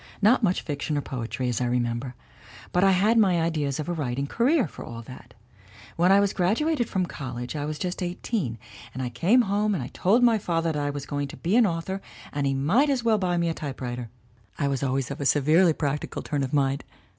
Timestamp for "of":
3.79-3.87, 15.11-15.21, 16.41-16.51